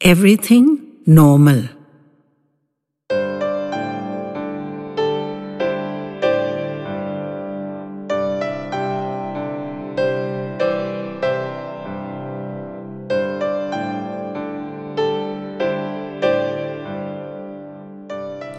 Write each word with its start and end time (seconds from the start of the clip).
Everything 0.00 0.78
normal. 1.06 1.64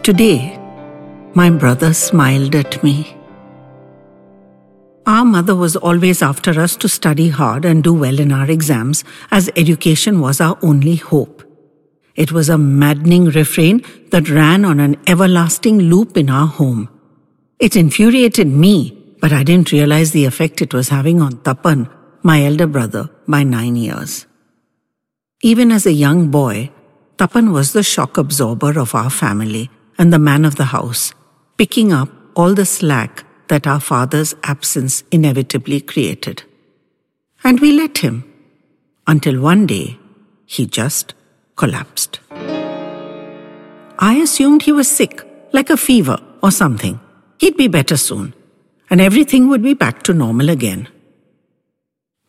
Today, 0.02 0.58
my 1.32 1.48
brother 1.48 1.94
smiled 1.94 2.54
at 2.54 2.82
me. 2.82 3.16
Our 5.10 5.24
mother 5.24 5.56
was 5.56 5.74
always 5.74 6.22
after 6.22 6.60
us 6.60 6.76
to 6.76 6.88
study 6.88 7.30
hard 7.30 7.64
and 7.64 7.82
do 7.82 7.92
well 7.92 8.20
in 8.20 8.30
our 8.30 8.48
exams, 8.48 9.02
as 9.32 9.50
education 9.56 10.20
was 10.20 10.40
our 10.40 10.56
only 10.62 10.94
hope. 10.94 11.42
It 12.14 12.30
was 12.30 12.48
a 12.48 12.56
maddening 12.56 13.24
refrain 13.24 13.82
that 14.12 14.30
ran 14.30 14.64
on 14.64 14.78
an 14.78 14.94
everlasting 15.08 15.80
loop 15.80 16.16
in 16.16 16.30
our 16.30 16.46
home. 16.46 16.88
It 17.58 17.74
infuriated 17.74 18.46
me, 18.46 19.16
but 19.20 19.32
I 19.32 19.42
didn't 19.42 19.72
realize 19.72 20.12
the 20.12 20.26
effect 20.26 20.62
it 20.62 20.72
was 20.72 20.90
having 20.90 21.20
on 21.20 21.38
Tapan, 21.38 21.90
my 22.22 22.44
elder 22.44 22.68
brother, 22.68 23.10
by 23.26 23.42
nine 23.42 23.74
years. 23.74 24.26
Even 25.42 25.72
as 25.72 25.86
a 25.86 25.92
young 26.04 26.30
boy, 26.30 26.70
Tapan 27.16 27.52
was 27.52 27.72
the 27.72 27.82
shock 27.82 28.16
absorber 28.16 28.78
of 28.78 28.94
our 28.94 29.10
family 29.10 29.70
and 29.98 30.12
the 30.12 30.20
man 30.20 30.44
of 30.44 30.54
the 30.54 30.66
house, 30.66 31.12
picking 31.58 31.92
up 31.92 32.10
all 32.36 32.54
the 32.54 32.64
slack 32.64 33.24
that 33.50 33.66
our 33.66 33.80
father's 33.80 34.34
absence 34.44 35.02
inevitably 35.10 35.80
created. 35.80 36.42
And 37.44 37.60
we 37.60 37.72
let 37.72 37.98
him 37.98 38.16
until 39.06 39.40
one 39.40 39.66
day 39.66 39.98
he 40.46 40.66
just 40.66 41.14
collapsed. 41.56 42.20
I 43.98 44.14
assumed 44.22 44.62
he 44.62 44.72
was 44.72 44.88
sick, 44.88 45.22
like 45.52 45.68
a 45.68 45.76
fever 45.76 46.18
or 46.42 46.50
something. 46.50 46.98
He'd 47.38 47.56
be 47.56 47.68
better 47.68 47.96
soon, 47.96 48.34
and 48.88 49.00
everything 49.00 49.48
would 49.48 49.62
be 49.62 49.74
back 49.74 50.02
to 50.04 50.14
normal 50.14 50.48
again. 50.48 50.88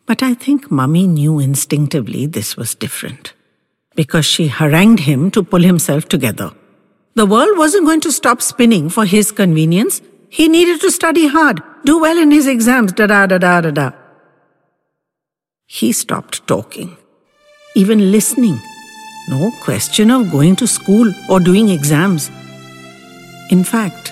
But 0.06 0.22
I 0.22 0.34
think 0.34 0.70
Mummy 0.70 1.06
knew 1.06 1.38
instinctively 1.38 2.26
this 2.26 2.56
was 2.56 2.74
different, 2.74 3.32
because 3.94 4.26
she 4.26 4.48
harangued 4.48 5.00
him 5.00 5.30
to 5.30 5.42
pull 5.42 5.62
himself 5.62 6.08
together. 6.08 6.52
The 7.14 7.26
world 7.26 7.56
wasn't 7.58 7.86
going 7.86 8.00
to 8.02 8.12
stop 8.12 8.42
spinning 8.42 8.88
for 8.88 9.04
his 9.04 9.30
convenience. 9.30 10.02
He 10.36 10.48
needed 10.48 10.80
to 10.80 10.90
study 10.90 11.26
hard, 11.28 11.60
do 11.84 12.00
well 12.00 12.16
in 12.16 12.30
his 12.30 12.46
exams, 12.46 12.92
da 12.98 13.06
da 13.06 13.26
da 13.26 13.36
da 13.36 13.60
da 13.60 13.70
da. 13.70 13.90
He 15.66 15.92
stopped 15.92 16.46
talking, 16.46 16.96
even 17.74 18.10
listening. 18.10 18.58
No 19.28 19.50
question 19.62 20.10
of 20.10 20.30
going 20.30 20.56
to 20.56 20.66
school 20.66 21.12
or 21.28 21.38
doing 21.38 21.68
exams. 21.68 22.30
In 23.50 23.62
fact, 23.62 24.10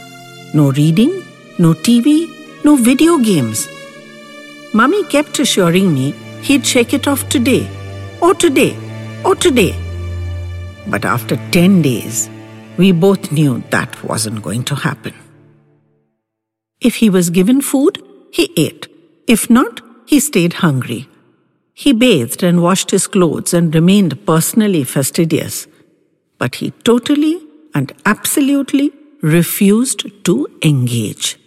no 0.52 0.72
reading, 0.72 1.24
no 1.58 1.72
TV, 1.72 2.28
no 2.66 2.76
video 2.76 3.16
games. 3.16 3.66
Mummy 4.74 5.02
kept 5.04 5.38
assuring 5.38 5.94
me 5.94 6.10
he'd 6.42 6.66
shake 6.66 6.92
it 6.92 7.08
off 7.08 7.26
today, 7.30 7.66
or 8.20 8.34
today, 8.34 8.76
or 9.24 9.34
today. 9.36 9.72
But 10.86 11.06
after 11.06 11.36
10 11.50 11.80
days, 11.80 12.28
we 12.76 12.92
both 12.92 13.32
knew 13.32 13.62
that 13.70 14.04
wasn't 14.04 14.42
going 14.42 14.64
to 14.64 14.74
happen. 14.74 15.14
If 16.80 16.96
he 16.96 17.10
was 17.10 17.30
given 17.30 17.60
food, 17.60 18.02
he 18.32 18.52
ate. 18.56 18.88
If 19.26 19.50
not, 19.50 19.82
he 20.06 20.18
stayed 20.18 20.54
hungry. 20.54 21.08
He 21.74 21.92
bathed 21.92 22.42
and 22.42 22.62
washed 22.62 22.90
his 22.90 23.06
clothes 23.06 23.54
and 23.54 23.74
remained 23.74 24.26
personally 24.26 24.84
fastidious. 24.84 25.66
But 26.38 26.56
he 26.56 26.70
totally 26.84 27.46
and 27.74 27.92
absolutely 28.06 28.92
refused 29.22 30.24
to 30.24 30.48
engage. 30.62 31.38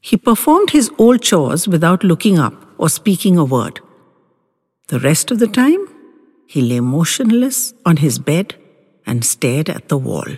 He 0.00 0.16
performed 0.16 0.70
his 0.70 0.90
old 0.98 1.22
chores 1.22 1.66
without 1.68 2.04
looking 2.04 2.38
up 2.38 2.54
or 2.78 2.88
speaking 2.88 3.36
a 3.36 3.44
word. 3.44 3.80
The 4.88 5.00
rest 5.00 5.30
of 5.30 5.38
the 5.38 5.48
time, 5.48 5.88
he 6.46 6.60
lay 6.60 6.80
motionless 6.80 7.74
on 7.84 7.98
his 7.98 8.18
bed 8.18 8.54
and 9.04 9.24
stared 9.24 9.68
at 9.68 9.88
the 9.88 9.98
wall. 9.98 10.36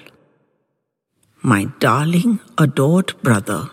My 1.42 1.66
darling, 1.78 2.40
adored 2.56 3.14
brother 3.22 3.70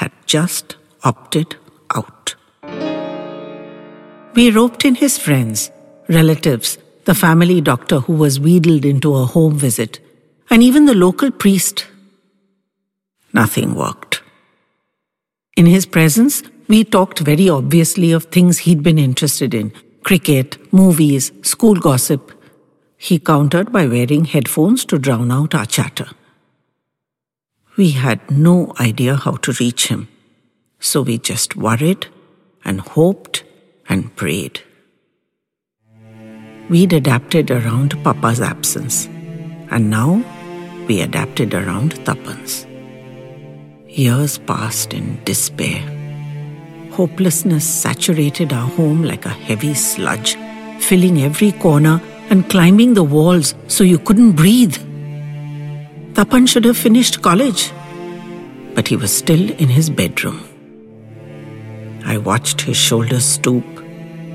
had 0.00 0.12
just 0.26 0.76
opted 1.02 1.56
out. 1.94 2.34
We 4.34 4.50
roped 4.50 4.84
in 4.84 4.96
his 4.96 5.16
friends, 5.16 5.70
relatives, 6.08 6.76
the 7.06 7.14
family 7.14 7.60
doctor 7.60 8.00
who 8.00 8.12
was 8.12 8.38
wheedled 8.38 8.84
into 8.84 9.14
a 9.14 9.24
home 9.24 9.56
visit, 9.56 10.00
and 10.50 10.62
even 10.62 10.84
the 10.84 10.94
local 10.94 11.30
priest. 11.30 11.86
Nothing 13.32 13.74
worked. 13.74 14.22
In 15.56 15.64
his 15.64 15.86
presence, 15.86 16.42
we 16.68 16.84
talked 16.84 17.20
very 17.20 17.48
obviously 17.48 18.12
of 18.12 18.24
things 18.24 18.58
he'd 18.58 18.82
been 18.82 18.98
interested 18.98 19.54
in 19.54 19.72
cricket, 20.04 20.58
movies, 20.72 21.32
school 21.42 21.74
gossip, 21.74 22.32
he 22.98 23.18
countered 23.18 23.72
by 23.72 23.86
wearing 23.86 24.26
headphones 24.26 24.84
to 24.84 24.98
drown 24.98 25.32
out 25.32 25.54
our 25.54 25.66
chatter. 25.66 26.08
We 27.76 27.90
had 27.90 28.30
no 28.30 28.72
idea 28.80 29.16
how 29.16 29.32
to 29.32 29.52
reach 29.60 29.88
him, 29.88 30.08
so 30.80 31.02
we 31.02 31.18
just 31.18 31.56
worried 31.56 32.06
and 32.64 32.80
hoped 32.80 33.44
and 33.86 34.14
prayed. 34.16 34.62
We'd 36.70 36.94
adapted 36.94 37.50
around 37.50 38.02
Papa's 38.02 38.40
absence, 38.40 39.06
and 39.70 39.90
now 39.90 40.24
we 40.88 41.02
adapted 41.02 41.52
around 41.52 42.02
Tapan's. 42.06 42.66
Years 43.86 44.38
passed 44.38 44.94
in 44.94 45.22
despair. 45.24 45.82
Hopelessness 46.92 47.66
saturated 47.66 48.54
our 48.54 48.68
home 48.70 49.02
like 49.02 49.26
a 49.26 49.38
heavy 49.50 49.74
sludge, 49.74 50.36
filling 50.80 51.20
every 51.20 51.52
corner 51.52 52.00
and 52.30 52.48
climbing 52.48 52.94
the 52.94 53.04
walls 53.04 53.54
so 53.68 53.84
you 53.84 53.98
couldn't 53.98 54.32
breathe. 54.32 54.78
Tapan 56.16 56.48
should 56.48 56.64
have 56.64 56.78
finished 56.78 57.20
college, 57.20 57.70
but 58.74 58.88
he 58.88 58.96
was 58.96 59.14
still 59.14 59.50
in 59.50 59.68
his 59.68 59.90
bedroom. 59.90 60.40
I 62.06 62.16
watched 62.16 62.62
his 62.62 62.78
shoulders 62.78 63.26
stoop, 63.26 63.66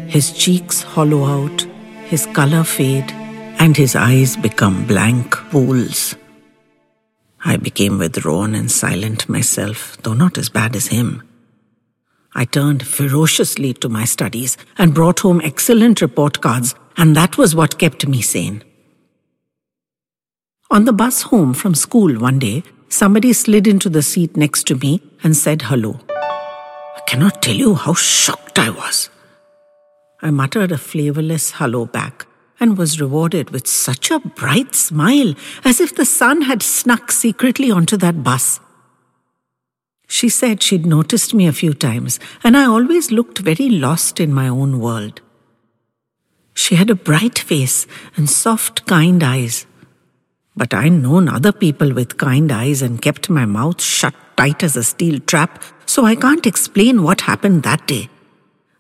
his 0.08 0.32
cheeks 0.32 0.84
hollow 0.84 1.24
out, 1.26 1.66
his 2.06 2.28
color 2.28 2.64
fade, 2.64 3.12
and 3.58 3.76
his 3.76 3.96
eyes 3.96 4.38
become 4.38 4.86
blank 4.86 5.36
pools. 5.50 6.16
I 7.44 7.58
became 7.58 7.98
withdrawn 7.98 8.54
and 8.54 8.70
silent 8.70 9.28
myself, 9.28 9.98
though 10.04 10.14
not 10.14 10.38
as 10.38 10.50
bad 10.50 10.76
as 10.76 10.88
him. 10.88 11.24
I 12.36 12.46
turned 12.46 12.86
ferociously 12.86 13.74
to 13.74 13.90
my 13.90 14.06
studies 14.06 14.56
and 14.78 14.94
brought 14.94 15.22
home 15.22 15.42
excellent 15.44 16.00
report 16.02 16.42
cards 16.42 16.76
and 16.96 17.16
that 17.16 17.40
was 17.40 17.56
what 17.56 17.80
kept 17.80 18.08
me 18.08 18.22
sane. 18.22 18.64
On 20.72 20.86
the 20.86 20.94
bus 20.94 21.24
home 21.24 21.54
from 21.54 21.76
school 21.76 22.18
one 22.18 22.40
day, 22.40 22.64
somebody 22.88 23.34
slid 23.34 23.68
into 23.68 23.90
the 23.90 24.02
seat 24.02 24.38
next 24.38 24.64
to 24.68 24.76
me 24.76 25.02
and 25.22 25.36
said 25.36 25.64
hello. 25.64 26.00
I 26.10 27.02
cannot 27.06 27.42
tell 27.42 27.56
you 27.56 27.76
how 27.76 27.94
shocked 27.94 28.58
I 28.58 28.70
was. 28.70 29.10
I 30.22 30.32
muttered 30.32 30.72
a 30.72 30.78
flavorless 30.78 31.52
hello 31.52 31.86
back 31.86 32.26
and 32.58 32.78
was 32.78 33.02
rewarded 33.02 33.50
with 33.50 33.68
such 33.68 34.12
a 34.12 34.20
bright 34.20 34.74
smile 34.74 35.34
as 35.66 35.82
if 35.82 35.94
the 35.94 36.06
sun 36.06 36.44
had 36.44 36.64
snuck 36.64 37.12
secretly 37.12 37.70
onto 37.70 37.98
that 37.98 38.24
bus. 38.24 38.62
She 40.08 40.30
said 40.30 40.64
she'd 40.64 40.86
noticed 40.86 41.34
me 41.34 41.48
a 41.48 41.54
few 41.54 41.74
times, 41.74 42.18
and 42.46 42.56
I 42.56 42.64
always 42.64 43.12
looked 43.12 43.40
very 43.40 43.68
lost 43.68 44.22
in 44.22 44.34
my 44.34 44.48
own 44.48 44.80
world. 44.80 45.20
She 46.54 46.76
had 46.76 46.90
a 46.90 46.96
bright 46.96 47.40
face 47.40 47.88
and 48.16 48.30
soft, 48.30 48.86
kind 48.86 49.22
eyes. 49.22 49.66
But 50.56 50.74
I'd 50.74 50.92
known 50.92 51.30
other 51.30 51.52
people 51.52 51.94
with 51.94 52.18
kind 52.18 52.52
eyes 52.52 52.82
and 52.82 53.02
kept 53.02 53.30
my 53.30 53.46
mouth 53.46 53.82
shut 53.82 54.14
tight 54.36 54.64
as 54.64 54.76
a 54.76 54.84
steel 54.84 55.20
trap, 55.20 55.64
so 55.86 56.06
I 56.06 56.16
can't 56.16 56.46
explain 56.46 57.04
what 57.04 57.22
happened 57.22 57.64
that 57.64 57.88
day. 57.88 58.10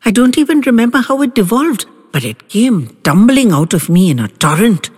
I 0.04 0.12
don't 0.12 0.38
even 0.38 0.62
remember 0.62 1.00
how 1.00 1.22
it 1.22 1.36
devolved, 1.36 1.86
but 2.12 2.24
it 2.26 2.50
came 2.50 2.98
tumbling 3.04 3.52
out 3.52 3.74
of 3.74 3.90
me 3.90 4.10
in 4.10 4.20
a 4.20 4.28
torrent. 4.28 4.90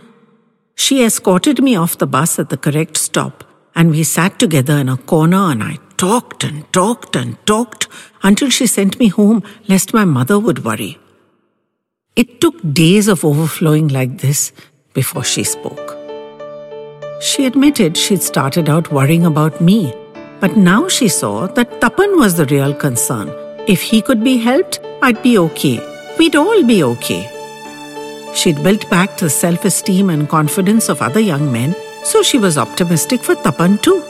She 0.76 1.04
escorted 1.04 1.62
me 1.62 1.76
off 1.76 1.98
the 1.98 2.08
bus 2.08 2.40
at 2.40 2.50
the 2.50 2.58
correct 2.58 2.98
stop, 2.98 3.44
and 3.76 3.92
we 3.92 4.04
sat 4.04 4.40
together 4.40 4.78
in 4.78 4.90
a 4.90 4.98
corner 4.98 5.52
and 5.52 5.64
I 5.64 5.78
talked 5.98 6.44
and 6.44 6.72
talked 6.74 7.16
and 7.16 7.38
talked 7.46 7.88
until 8.24 8.50
she 8.50 8.68
sent 8.68 9.00
me 9.00 9.10
home 9.10 9.44
lest 9.68 9.94
my 9.94 10.06
mother 10.06 10.40
would 10.40 10.66
worry. 10.66 10.98
It 12.16 12.42
took 12.42 12.56
days 12.74 13.08
of 13.08 13.26
overflowing 13.26 13.88
like 13.90 14.20
this 14.20 14.52
before 14.94 15.24
she 15.24 15.44
spoke. 15.44 15.93
She 17.24 17.46
admitted 17.46 17.96
she'd 17.96 18.22
started 18.22 18.68
out 18.68 18.92
worrying 18.92 19.26
about 19.26 19.62
me, 19.62 19.94
but 20.42 20.58
now 20.58 20.90
she 20.90 21.08
saw 21.08 21.48
that 21.48 21.80
Tapan 21.80 22.18
was 22.18 22.36
the 22.36 22.46
real 22.48 22.74
concern. 22.74 23.30
If 23.66 23.82
he 23.82 24.02
could 24.02 24.24
be 24.26 24.36
helped, 24.38 24.82
I'd 25.02 25.22
be 25.24 25.38
okay. 25.38 25.78
We'd 26.20 26.36
all 26.36 26.64
be 26.64 26.84
okay. 26.84 27.22
She'd 28.36 28.62
built 28.62 28.90
back 28.90 29.16
the 29.18 29.30
self 29.30 29.64
esteem 29.64 30.10
and 30.10 30.28
confidence 30.28 30.90
of 30.90 31.02
other 31.02 31.22
young 31.22 31.50
men, 31.50 31.76
so 32.04 32.24
she 32.24 32.38
was 32.38 32.58
optimistic 32.58 33.22
for 33.24 33.36
Tapan 33.36 33.82
too. 33.82 34.02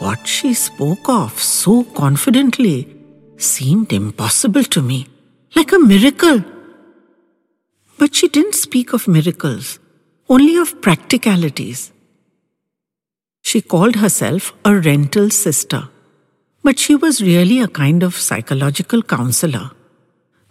What 0.00 0.26
she 0.26 0.52
spoke 0.52 1.08
of 1.08 1.38
so 1.38 1.84
confidently 1.84 2.88
seemed 3.36 3.92
impossible 3.92 4.64
to 4.64 4.82
me, 4.82 5.06
like 5.54 5.70
a 5.70 5.78
miracle. 5.78 6.42
But 7.98 8.16
she 8.16 8.26
didn't 8.26 8.56
speak 8.56 8.92
of 8.92 9.06
miracles, 9.06 9.78
only 10.30 10.56
of 10.56 10.80
practicalities. 10.80 11.90
She 13.42 13.60
called 13.60 13.96
herself 13.96 14.52
a 14.64 14.76
rental 14.76 15.28
sister, 15.28 15.88
but 16.62 16.78
she 16.78 16.94
was 16.94 17.20
really 17.20 17.58
a 17.60 17.66
kind 17.66 18.04
of 18.04 18.14
psychological 18.14 19.02
counselor. 19.02 19.72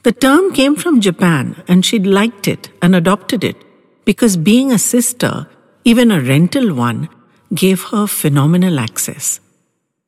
The 0.04 0.12
term 0.12 0.52
came 0.52 0.76
from 0.76 1.00
Japan 1.00 1.64
and 1.68 1.86
she'd 1.86 2.06
liked 2.06 2.46
it 2.48 2.70
and 2.82 2.94
adopted 2.94 3.46
it 3.46 3.56
because 4.04 4.36
being 4.36 4.74
a 4.74 4.80
sister, 4.80 5.48
even 5.86 6.12
a 6.12 6.20
rental 6.20 6.74
one, 6.74 7.08
gave 7.54 7.84
her 7.84 8.06
phenomenal 8.06 8.80
access. 8.80 9.40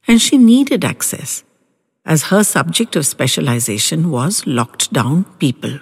And 0.06 0.22
she 0.22 0.38
needed 0.38 0.84
access, 0.84 1.46
as 2.06 2.24
her 2.24 2.44
subject 2.44 2.96
of 2.98 3.06
specialization 3.06 4.12
was 4.12 4.46
locked 4.46 4.92
down 4.92 5.24
people. 5.40 5.80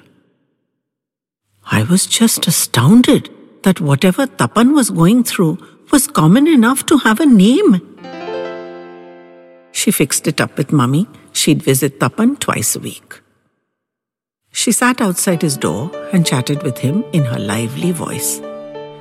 I 1.71 1.83
was 1.83 2.05
just 2.05 2.45
astounded 2.45 3.29
that 3.63 3.81
whatever 3.81 4.27
Tapan 4.27 4.73
was 4.73 4.89
going 4.89 5.23
through 5.23 5.57
was 5.91 6.07
common 6.07 6.47
enough 6.47 6.85
to 6.87 6.97
have 6.97 7.19
a 7.19 7.25
name. 7.25 7.81
She 9.71 9.91
fixed 9.91 10.27
it 10.27 10.41
up 10.41 10.57
with 10.57 10.71
Mummy. 10.71 11.07
She'd 11.31 11.63
visit 11.63 11.99
Tapan 11.99 12.39
twice 12.39 12.75
a 12.75 12.79
week. 12.79 13.21
She 14.51 14.71
sat 14.71 14.99
outside 14.99 15.41
his 15.41 15.57
door 15.57 15.91
and 16.11 16.25
chatted 16.25 16.63
with 16.63 16.77
him 16.77 17.03
in 17.13 17.23
her 17.23 17.39
lively 17.39 17.91
voice. 17.91 18.41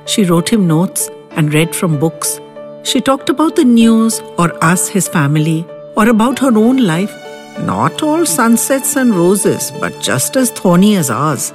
She 0.05 0.23
wrote 0.23 0.49
him 0.49 0.67
notes 0.67 1.09
and 1.31 1.53
read 1.53 1.75
from 1.75 1.99
books. 1.99 2.39
She 2.83 3.01
talked 3.01 3.29
about 3.29 3.55
the 3.55 3.65
news 3.65 4.21
or 4.37 4.63
us, 4.63 4.87
his 4.87 5.07
family, 5.07 5.65
or 5.95 6.07
about 6.07 6.39
her 6.39 6.55
own 6.57 6.77
life. 6.77 7.13
Not 7.59 8.01
all 8.01 8.25
sunsets 8.25 8.95
and 8.95 9.13
roses, 9.13 9.71
but 9.79 9.99
just 9.99 10.37
as 10.37 10.49
thorny 10.51 10.95
as 10.95 11.09
ours. 11.09 11.51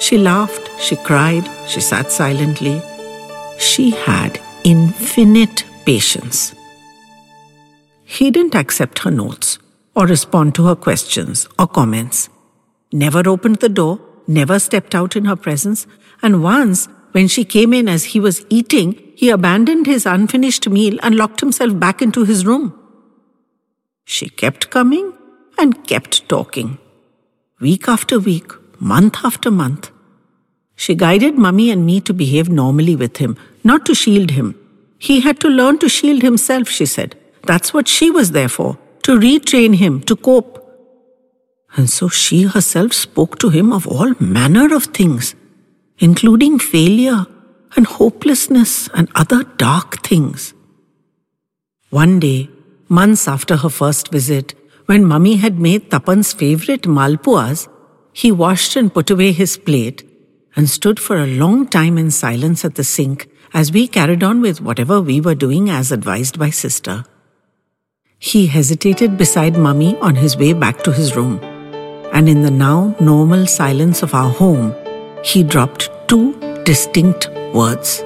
She 0.00 0.16
laughed, 0.16 0.70
she 0.80 0.96
cried, 0.96 1.48
she 1.68 1.80
sat 1.80 2.10
silently. 2.10 2.82
She 3.58 3.90
had 3.90 4.40
infinite 4.64 5.64
patience. 5.84 6.54
He 8.04 8.30
didn't 8.30 8.54
accept 8.54 9.00
her 9.00 9.10
notes 9.10 9.58
or 9.94 10.06
respond 10.06 10.54
to 10.54 10.66
her 10.66 10.74
questions 10.74 11.48
or 11.58 11.66
comments. 11.66 12.28
Never 12.92 13.28
opened 13.28 13.56
the 13.56 13.68
door, 13.68 14.00
never 14.26 14.58
stepped 14.58 14.94
out 14.94 15.16
in 15.16 15.26
her 15.26 15.36
presence, 15.36 15.86
and 16.22 16.42
once, 16.42 16.88
when 17.12 17.28
she 17.28 17.44
came 17.44 17.74
in 17.74 17.88
as 17.88 18.04
he 18.04 18.20
was 18.20 18.44
eating, 18.48 19.12
he 19.14 19.28
abandoned 19.28 19.86
his 19.86 20.06
unfinished 20.06 20.68
meal 20.68 20.98
and 21.02 21.14
locked 21.14 21.40
himself 21.40 21.78
back 21.78 22.00
into 22.00 22.24
his 22.24 22.46
room. 22.46 22.72
She 24.04 24.28
kept 24.28 24.70
coming 24.70 25.12
and 25.58 25.86
kept 25.86 26.28
talking. 26.28 26.78
Week 27.60 27.86
after 27.86 28.18
week, 28.18 28.50
month 28.80 29.18
after 29.22 29.50
month. 29.50 29.90
She 30.74 30.94
guided 30.94 31.36
Mummy 31.36 31.70
and 31.70 31.84
me 31.84 32.00
to 32.00 32.14
behave 32.14 32.48
normally 32.48 32.96
with 32.96 33.18
him, 33.18 33.36
not 33.62 33.84
to 33.86 33.94
shield 33.94 34.30
him. 34.30 34.54
He 34.98 35.20
had 35.20 35.38
to 35.40 35.48
learn 35.48 35.78
to 35.78 35.88
shield 35.88 36.22
himself, 36.22 36.68
she 36.68 36.86
said. 36.86 37.16
That's 37.44 37.72
what 37.74 37.86
she 37.86 38.10
was 38.10 38.32
there 38.32 38.48
for, 38.48 38.78
to 39.02 39.18
retrain 39.18 39.76
him, 39.76 40.00
to 40.02 40.16
cope. 40.16 40.56
And 41.76 41.88
so 41.88 42.08
she 42.08 42.42
herself 42.42 42.92
spoke 42.94 43.38
to 43.38 43.50
him 43.50 43.72
of 43.72 43.86
all 43.86 44.14
manner 44.18 44.74
of 44.74 44.84
things, 44.84 45.34
including 45.98 46.58
failure 46.58 47.26
and 47.76 47.86
hopelessness 47.86 48.88
and 48.94 49.08
other 49.14 49.44
dark 49.44 50.02
things. 50.02 50.54
One 51.90 52.20
day, 52.20 52.48
months 52.88 53.28
after 53.28 53.56
her 53.56 53.68
first 53.68 54.08
visit, 54.08 54.54
when 54.86 55.04
Mummy 55.04 55.36
had 55.36 55.58
made 55.58 55.90
Tapan's 55.90 56.32
favorite 56.32 56.82
malpuas, 56.82 57.68
he 58.20 58.30
washed 58.30 58.76
and 58.76 58.92
put 58.92 59.10
away 59.10 59.32
his 59.32 59.56
plate 59.56 60.02
and 60.54 60.68
stood 60.68 61.00
for 61.00 61.16
a 61.16 61.32
long 61.42 61.66
time 61.66 61.96
in 61.96 62.10
silence 62.10 62.64
at 62.66 62.74
the 62.74 62.84
sink 62.84 63.26
as 63.54 63.72
we 63.72 63.86
carried 63.88 64.22
on 64.22 64.42
with 64.42 64.60
whatever 64.60 65.00
we 65.00 65.20
were 65.20 65.34
doing 65.34 65.70
as 65.70 65.90
advised 65.90 66.38
by 66.38 66.50
sister. 66.50 67.04
He 68.18 68.46
hesitated 68.46 69.16
beside 69.16 69.56
Mummy 69.56 69.96
on 70.00 70.16
his 70.16 70.36
way 70.36 70.52
back 70.52 70.82
to 70.82 70.92
his 70.92 71.16
room, 71.16 71.38
and 72.12 72.28
in 72.28 72.42
the 72.42 72.50
now 72.50 72.94
normal 73.00 73.46
silence 73.46 74.02
of 74.02 74.14
our 74.14 74.30
home, 74.30 74.74
he 75.24 75.42
dropped 75.42 75.88
two 76.06 76.24
distinct 76.64 77.30
words 77.54 78.04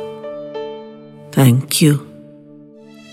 Thank 1.32 1.82
you. 1.82 1.94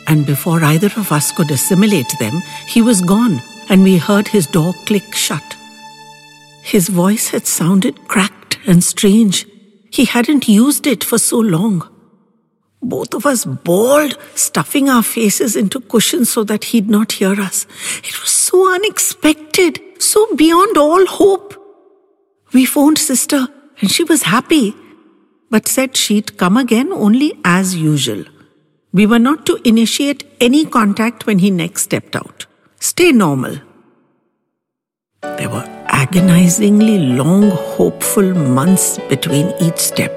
And 0.07 0.27
before 0.27 0.63
either 0.63 0.92
of 0.98 1.12
us 1.12 1.31
could 1.31 1.50
assimilate 1.50 2.13
them, 2.19 2.44
he 2.68 2.83
was 2.83 3.01
gone, 3.01 3.42
and 3.69 3.81
we 3.81 3.98
heard 3.98 4.27
his 4.27 4.45
door 4.45 4.74
click 4.86 5.15
shut. 5.15 5.57
His 6.72 6.88
voice 6.88 7.32
had 7.32 7.48
sounded 7.48 8.08
cracked 8.08 8.58
and 8.66 8.82
strange. 8.82 9.46
He 9.92 10.06
hadn't 10.06 10.48
used 10.48 10.88
it 10.88 11.04
for 11.04 11.18
so 11.18 11.38
long. 11.38 11.86
Both 12.82 13.14
of 13.14 13.26
us 13.26 13.44
bawled, 13.44 14.18
stuffing 14.36 14.90
our 14.90 15.04
faces 15.04 15.58
into 15.58 15.82
cushions 15.82 16.30
so 16.32 16.46
that 16.46 16.64
he'd 16.64 16.90
not 16.90 17.12
hear 17.12 17.34
us. 17.42 17.66
It 18.06 18.18
was 18.22 18.32
so 18.32 18.74
unexpected, 18.74 19.82
so 20.00 20.34
beyond 20.38 20.78
all 20.78 21.06
hope. 21.06 21.58
We 22.54 22.64
phoned 22.66 22.98
sister, 23.00 23.50
and 23.82 23.92
she 23.92 24.06
was 24.06 24.24
happy, 24.24 24.74
but 25.50 25.68
said 25.68 25.98
she'd 25.98 26.38
come 26.38 26.56
again 26.56 26.94
only 26.94 27.38
as 27.44 27.76
usual. 27.76 28.24
We 28.94 29.06
were 29.06 29.20
not 29.20 29.46
to 29.48 29.60
initiate 29.66 30.24
any 30.40 30.64
contact 30.64 31.26
when 31.26 31.40
he 31.40 31.52
next 31.52 31.84
stepped 31.84 32.16
out. 32.16 32.46
Stay 32.80 33.12
normal. 33.12 33.58
There 35.22 35.50
were 35.50 35.81
agonizingly 36.01 36.98
long, 37.15 37.51
hopeful 37.77 38.33
months 38.33 38.98
between 39.07 39.53
each 39.62 39.77
step. 39.77 40.12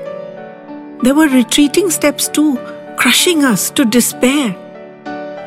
There 1.02 1.14
were 1.14 1.28
retreating 1.28 1.90
steps 1.90 2.26
too, 2.26 2.56
crushing 2.96 3.44
us 3.44 3.70
to 3.72 3.84
despair. 3.84 4.56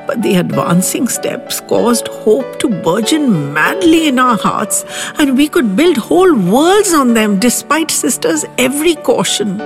But 0.06 0.22
the 0.22 0.36
advancing 0.36 1.08
steps 1.08 1.60
caused 1.60 2.08
hope 2.08 2.60
to 2.60 2.70
burgeon 2.70 3.52
madly 3.52 4.08
in 4.08 4.20
our 4.20 4.38
hearts, 4.38 4.86
and 5.18 5.36
we 5.36 5.50
could 5.50 5.76
build 5.76 5.98
whole 5.98 6.34
worlds 6.36 6.94
on 6.94 7.16
them 7.16 7.40
despite 7.40 7.90
sister's 7.90 8.46
every 8.60 8.96
caution. 8.96 9.60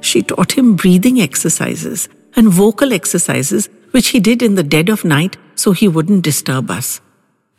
She 0.00 0.22
taught 0.22 0.52
him 0.52 0.76
breathing 0.76 1.20
exercises 1.20 2.08
and 2.36 2.48
vocal 2.48 2.92
exercises, 2.92 3.68
which 3.90 4.08
he 4.08 4.20
did 4.20 4.40
in 4.40 4.54
the 4.54 4.62
dead 4.62 4.88
of 4.88 5.04
night 5.04 5.36
so 5.56 5.72
he 5.72 5.88
wouldn't 5.88 6.22
disturb 6.22 6.70
us. 6.70 7.00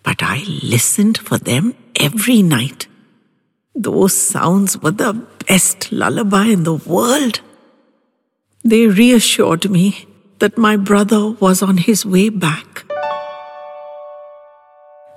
But 0.04 0.22
I 0.22 0.44
listened 0.62 1.18
for 1.18 1.38
them 1.38 1.76
every 2.00 2.42
night. 2.42 2.88
Those 3.74 4.14
sounds 4.14 4.78
were 4.82 4.92
the 4.92 5.14
best 5.48 5.92
lullaby 5.92 6.46
in 6.48 6.64
the 6.64 6.76
world. 6.76 7.42
They 8.64 8.88
reassured 8.88 9.70
me 9.70 10.08
that 10.40 10.58
my 10.58 10.78
brother 10.78 11.32
was 11.32 11.62
on 11.62 11.78
his 11.78 12.06
way 12.06 12.30
back. 12.30 12.86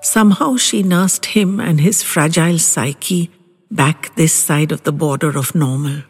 Somehow 0.03 0.57
she 0.57 0.83
nursed 0.83 1.27
him 1.27 1.59
and 1.61 1.81
his 1.81 2.03
fragile 2.03 2.59
psyche 2.59 3.31
back 3.71 4.15
this 4.15 4.33
side 4.33 4.73
of 4.73 4.85
the 4.85 4.93
border 4.93 5.37
of 5.37 5.55
normal. 5.55 6.03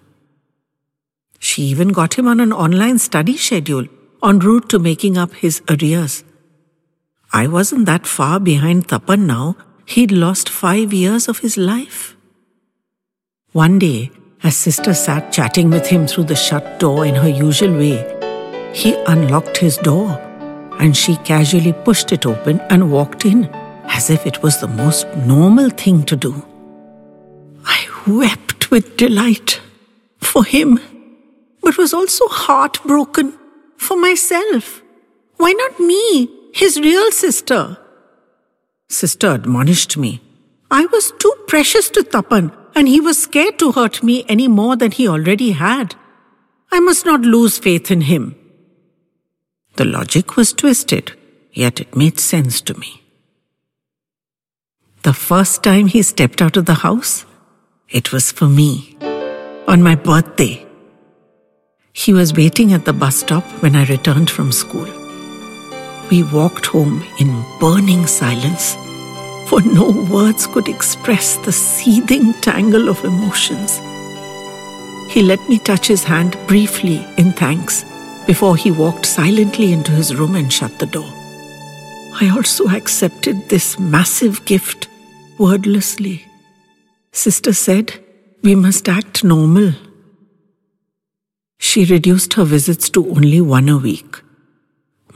She 1.39 1.63
even 1.63 1.89
got 1.89 2.15
him 2.15 2.29
on 2.29 2.41
an 2.41 2.53
online 2.53 2.99
study 2.99 3.37
schedule 3.37 3.87
en 4.23 4.39
route 4.39 4.69
to 4.69 4.79
making 4.79 5.17
up 5.17 5.33
his 5.35 5.63
arrears. 5.69 6.25
I 7.37 7.49
wasn't 7.49 7.85
that 7.85 8.07
far 8.07 8.41
behind 8.41 8.89
Tapan 8.89 9.27
now. 9.27 9.57
He'd 9.85 10.11
lost 10.11 10.49
five 10.49 10.95
years 10.95 11.29
of 11.29 11.41
his 11.41 11.59
life. 11.59 12.17
One 13.53 13.79
day, 13.79 14.11
as 14.43 14.57
sister 14.57 14.95
sat 14.95 15.33
chatting 15.33 15.69
with 15.69 15.87
him 15.87 16.07
through 16.07 16.25
the 16.25 16.35
shut 16.35 16.81
door 16.81 17.05
in 17.05 17.15
her 17.15 17.29
usual 17.29 17.75
way, 17.77 17.99
he 18.73 18.95
unlocked 19.07 19.59
his 19.59 19.77
door 19.77 20.19
and 20.79 20.97
she 20.97 21.17
casually 21.17 21.75
pushed 21.75 22.11
it 22.11 22.25
open 22.25 22.59
and 22.71 22.91
walked 22.91 23.27
in 23.27 23.45
as 23.85 24.09
if 24.09 24.25
it 24.25 24.43
was 24.43 24.59
the 24.59 24.69
most 24.69 25.07
normal 25.27 25.69
thing 25.69 26.05
to 26.05 26.17
do. 26.17 26.33
I 27.67 27.87
wept 28.07 28.71
with 28.71 28.97
delight 28.97 29.61
for 30.23 30.43
him, 30.43 30.81
but 31.61 31.77
was 31.77 31.93
also 31.93 32.29
heartbroken 32.29 33.39
for 33.77 33.99
myself. 33.99 34.81
Why 35.37 35.53
not 35.53 35.79
me? 35.79 36.36
His 36.57 36.81
real 36.81 37.11
sister. 37.13 37.77
Sister 38.89 39.33
admonished 39.33 39.99
me. 39.99 40.23
I 40.71 40.87
was 40.87 41.13
too 41.19 41.35
precious 41.47 41.91
to 41.91 42.03
Tapan, 42.03 42.51
and 42.75 42.89
he 42.89 42.99
was 42.99 43.23
scared 43.23 43.59
to 43.59 43.73
hurt 43.73 44.03
me 44.03 44.25
any 44.27 44.49
more 44.49 44.75
than 44.75 44.91
he 44.91 45.07
already 45.07 45.51
had. 45.51 45.95
I 46.73 46.81
must 46.81 47.05
not 47.05 47.21
lose 47.21 47.59
faith 47.59 47.91
in 47.91 48.01
him. 48.13 48.35
The 49.77 49.85
logic 49.85 50.37
was 50.37 50.55
twisted, 50.55 51.13
yet 51.53 51.79
it 51.79 51.95
made 51.95 52.19
sense 52.19 52.63
to 52.63 52.75
me. 52.75 53.03
The 55.03 55.13
first 55.13 55.63
time 55.63 55.87
he 55.89 56.03
stepped 56.03 56.41
out 56.41 56.57
of 56.57 56.65
the 56.65 56.81
house, 56.89 57.27
It 57.89 58.13
was 58.13 58.33
for 58.33 58.49
me. 58.49 58.97
On 59.69 59.83
my 59.83 59.95
birthday. 59.95 60.67
He 61.93 62.13
was 62.13 62.35
waiting 62.35 62.73
at 62.73 62.85
the 62.87 62.93
bus 62.93 63.17
stop 63.17 63.45
when 63.63 63.77
I 63.77 63.85
returned 63.85 64.31
from 64.31 64.51
school. 64.53 65.06
We 66.11 66.23
walked 66.23 66.67
home 66.67 67.05
in 67.19 67.45
burning 67.59 68.07
silence, 68.07 68.77
for 69.49 69.61
no 69.63 69.91
words 69.91 70.47
could 70.47 70.69
express 70.69 71.37
the 71.39 71.53
seething 71.53 72.33
tangle 72.35 72.89
of 72.89 73.05
emotions. 73.05 73.81
He 75.13 75.23
let 75.23 75.41
me 75.49 75.59
touch 75.59 75.89
his 75.89 76.05
hand 76.05 76.39
briefly 76.47 77.05
in 77.17 77.33
thanks 77.33 77.85
before 78.27 78.57
he 78.57 78.71
walked 78.71 79.07
silently 79.07 79.73
into 79.73 79.91
his 79.93 80.15
room 80.15 80.37
and 80.37 80.53
shut 80.53 80.79
the 80.79 80.87
door. 80.87 81.11
I 82.21 82.33
also 82.35 82.69
accepted 82.69 83.49
this 83.49 83.79
massive 83.79 84.45
gift 84.45 84.89
wordlessly. 85.39 86.25
Sister 87.11 87.53
said, 87.53 87.95
We 88.43 88.55
must 88.55 88.89
act 88.89 89.25
normal. 89.25 89.73
She 91.59 91.85
reduced 91.85 92.35
her 92.35 92.45
visits 92.45 92.91
to 92.91 93.09
only 93.11 93.41
one 93.41 93.69
a 93.69 93.79
week. 93.79 94.23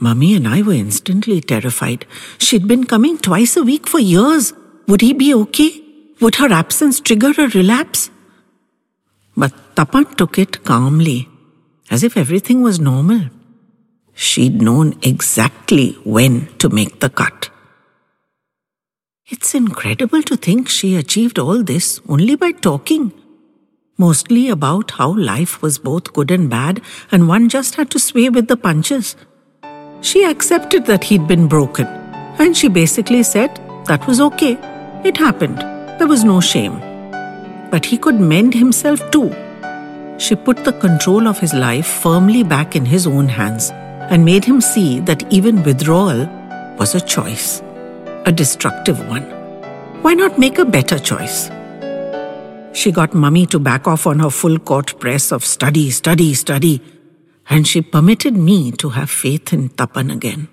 Mummy 0.03 0.33
and 0.33 0.47
I 0.47 0.63
were 0.63 0.73
instantly 0.73 1.41
terrified. 1.41 2.07
She'd 2.39 2.67
been 2.67 2.85
coming 2.85 3.19
twice 3.19 3.55
a 3.55 3.61
week 3.61 3.87
for 3.87 3.99
years. 3.99 4.51
Would 4.87 5.01
he 5.01 5.13
be 5.13 5.31
okay? 5.35 5.79
Would 6.19 6.35
her 6.35 6.51
absence 6.51 6.99
trigger 6.99 7.33
a 7.37 7.47
relapse? 7.49 8.09
But 9.37 9.53
Tapan 9.75 10.17
took 10.17 10.39
it 10.39 10.63
calmly, 10.63 11.29
as 11.91 12.03
if 12.03 12.17
everything 12.17 12.63
was 12.63 12.79
normal. 12.79 13.29
She'd 14.15 14.59
known 14.59 14.97
exactly 15.03 15.91
when 16.03 16.47
to 16.57 16.69
make 16.69 16.99
the 16.99 17.09
cut. 17.09 17.51
It's 19.27 19.53
incredible 19.53 20.23
to 20.23 20.35
think 20.35 20.67
she 20.67 20.95
achieved 20.95 21.37
all 21.37 21.61
this 21.63 22.01
only 22.09 22.35
by 22.35 22.53
talking. 22.53 23.13
Mostly 23.99 24.49
about 24.49 24.91
how 24.91 25.15
life 25.15 25.61
was 25.61 25.77
both 25.77 26.11
good 26.11 26.31
and 26.31 26.49
bad, 26.49 26.81
and 27.11 27.27
one 27.27 27.49
just 27.49 27.75
had 27.75 27.91
to 27.91 27.99
sway 27.99 28.29
with 28.29 28.47
the 28.47 28.57
punches. 28.57 29.15
She 30.01 30.23
accepted 30.23 30.85
that 30.87 31.03
he'd 31.03 31.27
been 31.27 31.47
broken, 31.47 31.85
and 32.39 32.57
she 32.57 32.67
basically 32.67 33.21
said 33.21 33.59
that 33.85 34.05
was 34.07 34.19
okay. 34.19 34.57
It 35.05 35.15
happened. 35.15 35.59
There 35.99 36.07
was 36.07 36.23
no 36.23 36.41
shame. 36.41 36.79
But 37.69 37.85
he 37.85 37.97
could 37.97 38.19
mend 38.19 38.55
himself 38.55 38.99
too. 39.11 39.29
She 40.17 40.35
put 40.35 40.63
the 40.63 40.73
control 40.73 41.27
of 41.27 41.39
his 41.39 41.53
life 41.53 41.85
firmly 41.85 42.43
back 42.43 42.75
in 42.75 42.85
his 42.85 43.05
own 43.05 43.27
hands 43.27 43.69
and 44.09 44.25
made 44.25 44.43
him 44.43 44.59
see 44.59 44.99
that 45.01 45.31
even 45.31 45.63
withdrawal 45.63 46.25
was 46.77 46.95
a 46.95 47.01
choice, 47.01 47.61
a 48.25 48.31
destructive 48.31 49.07
one. 49.07 49.23
Why 50.01 50.15
not 50.15 50.39
make 50.39 50.57
a 50.57 50.65
better 50.65 50.97
choice? 50.97 51.49
She 52.73 52.91
got 52.91 53.13
mummy 53.13 53.45
to 53.47 53.59
back 53.59 53.87
off 53.87 54.07
on 54.07 54.19
her 54.19 54.31
full 54.31 54.57
court 54.57 54.99
press 54.99 55.31
of 55.31 55.45
study, 55.45 55.91
study, 55.91 56.33
study, 56.33 56.81
and 57.49 57.67
she 57.67 57.81
permitted 57.81 58.35
me 58.35 58.71
to 58.71 58.89
have 58.89 59.09
faith 59.09 59.53
in 59.53 59.69
Tapan 59.69 60.11
again. 60.11 60.47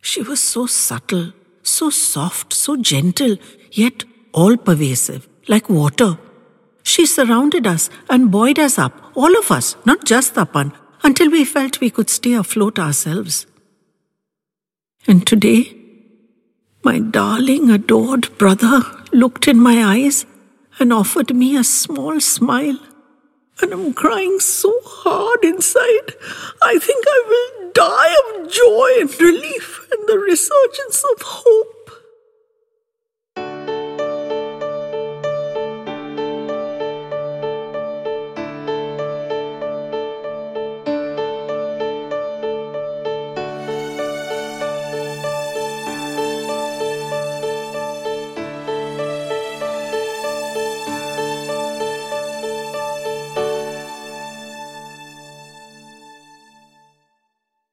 She 0.00 0.22
was 0.22 0.40
so 0.40 0.66
subtle, 0.66 1.32
so 1.62 1.90
soft, 1.90 2.52
so 2.52 2.76
gentle, 2.76 3.36
yet 3.70 4.04
all 4.32 4.56
pervasive, 4.56 5.28
like 5.48 5.68
water. 5.68 6.18
She 6.82 7.06
surrounded 7.06 7.66
us 7.66 7.88
and 8.10 8.30
buoyed 8.30 8.58
us 8.58 8.78
up, 8.78 9.12
all 9.14 9.38
of 9.38 9.50
us, 9.50 9.76
not 9.84 10.04
just 10.04 10.34
Tapan, 10.34 10.72
until 11.04 11.30
we 11.30 11.44
felt 11.44 11.80
we 11.80 11.90
could 11.90 12.10
stay 12.10 12.32
afloat 12.32 12.78
ourselves. 12.78 13.46
And 15.06 15.26
today, 15.26 15.76
my 16.84 16.98
darling, 16.98 17.70
adored 17.70 18.36
brother 18.38 18.82
looked 19.12 19.46
in 19.46 19.58
my 19.60 19.84
eyes 19.84 20.26
and 20.78 20.92
offered 20.92 21.34
me 21.34 21.56
a 21.56 21.64
small 21.64 22.20
smile. 22.20 22.78
And 23.60 23.72
I'm 23.72 23.92
crying 23.92 24.40
so 24.40 24.72
hard 24.84 25.44
inside. 25.44 26.14
I 26.62 26.78
think 26.78 27.04
I 27.06 27.24
will 27.28 27.72
die 27.72 28.14
of 28.24 28.50
joy 28.50 29.00
and 29.00 29.20
relief 29.20 29.86
and 29.92 30.08
the 30.08 30.18
resurgence 30.18 31.04
of 31.14 31.22
hope. 31.22 31.81